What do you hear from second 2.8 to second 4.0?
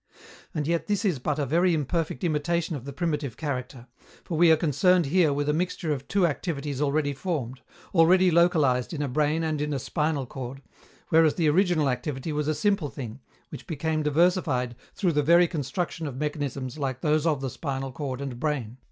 the primitive character,